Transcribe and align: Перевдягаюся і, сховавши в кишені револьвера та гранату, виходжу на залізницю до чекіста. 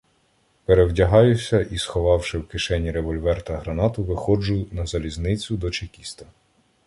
Перевдягаюся 0.65 1.61
і, 1.61 1.77
сховавши 1.77 2.37
в 2.37 2.47
кишені 2.47 2.91
револьвера 2.91 3.41
та 3.41 3.57
гранату, 3.57 4.03
виходжу 4.03 4.67
на 4.71 4.85
залізницю 4.85 5.57
до 5.57 5.69
чекіста. 5.71 6.25